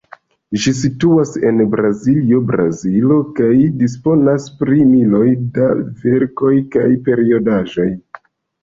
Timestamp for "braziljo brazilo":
1.73-3.19